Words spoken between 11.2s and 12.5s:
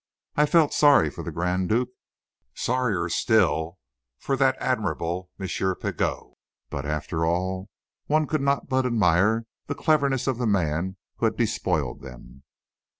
had despoiled them.